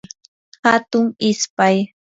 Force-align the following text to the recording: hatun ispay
hatun 0.63 1.05
ispay 1.29 1.75